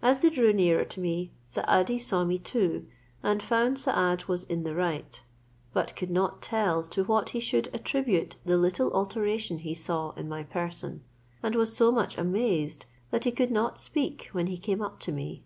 As 0.00 0.20
they 0.20 0.30
drew 0.30 0.52
nearer 0.52 0.84
to 0.84 1.00
me, 1.00 1.32
Saadi 1.44 1.98
saw 1.98 2.22
me 2.24 2.38
too, 2.38 2.86
and 3.20 3.42
found 3.42 3.80
Saad 3.80 4.26
was 4.26 4.44
in 4.44 4.62
the 4.62 4.76
right, 4.76 5.20
but 5.72 5.96
could 5.96 6.08
not 6.08 6.40
tell 6.40 6.84
to 6.84 7.02
what 7.02 7.30
he 7.30 7.40
should 7.40 7.68
attribute 7.74 8.36
the 8.44 8.56
little 8.56 8.92
alteration 8.92 9.58
he 9.58 9.74
saw 9.74 10.12
in 10.12 10.28
my 10.28 10.44
person; 10.44 11.02
and 11.42 11.56
was 11.56 11.76
so 11.76 11.90
much 11.90 12.16
amazed, 12.16 12.86
that 13.10 13.24
he 13.24 13.32
could 13.32 13.50
not 13.50 13.76
speak 13.76 14.28
when 14.30 14.46
he 14.46 14.56
came 14.56 14.80
up 14.80 15.00
to 15.00 15.10
me. 15.10 15.42